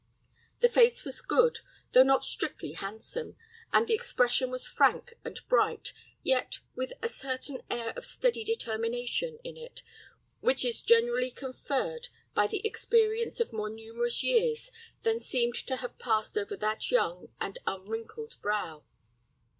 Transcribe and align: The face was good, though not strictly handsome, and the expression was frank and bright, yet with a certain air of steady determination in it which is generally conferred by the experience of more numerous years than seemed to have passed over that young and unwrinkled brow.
The 0.61 0.67
face 0.67 1.05
was 1.05 1.21
good, 1.21 1.59
though 1.91 2.01
not 2.01 2.23
strictly 2.23 2.71
handsome, 2.71 3.35
and 3.71 3.85
the 3.87 3.93
expression 3.93 4.49
was 4.49 4.65
frank 4.65 5.13
and 5.23 5.39
bright, 5.47 5.93
yet 6.23 6.57
with 6.73 6.91
a 7.03 7.07
certain 7.07 7.61
air 7.69 7.93
of 7.95 8.03
steady 8.03 8.43
determination 8.43 9.37
in 9.43 9.57
it 9.57 9.83
which 10.39 10.65
is 10.65 10.81
generally 10.81 11.29
conferred 11.29 12.07
by 12.33 12.47
the 12.47 12.65
experience 12.65 13.39
of 13.39 13.53
more 13.53 13.69
numerous 13.69 14.23
years 14.23 14.71
than 15.03 15.19
seemed 15.19 15.53
to 15.67 15.75
have 15.75 15.99
passed 15.99 16.35
over 16.35 16.55
that 16.55 16.89
young 16.89 17.29
and 17.39 17.59
unwrinkled 17.67 18.37
brow. 18.41 18.83